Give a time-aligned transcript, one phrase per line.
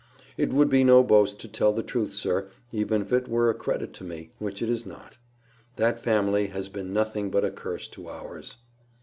[0.35, 3.53] "It would be no boast to tell the truth, sir, even if it were a
[3.53, 5.17] credit to me, which it is not.
[5.75, 8.57] That family has been nothing but a curse to ours."